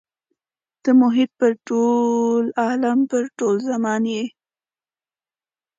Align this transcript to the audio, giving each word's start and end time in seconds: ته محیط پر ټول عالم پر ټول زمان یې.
ته 0.81 0.89
محیط 1.01 1.29
پر 1.39 1.51
ټول 1.67 2.43
عالم 2.63 2.99
پر 3.11 3.23
ټول 3.37 3.55
زمان 3.69 4.01
یې. 4.13 4.25